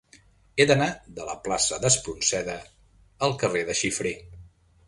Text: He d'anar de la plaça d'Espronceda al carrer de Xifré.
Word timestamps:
He 0.61 0.65
d'anar 0.71 0.87
de 1.19 1.27
la 1.27 1.35
plaça 1.47 1.79
d'Espronceda 1.83 2.57
al 3.29 3.37
carrer 3.45 3.63
de 3.71 3.77
Xifré. 3.83 4.19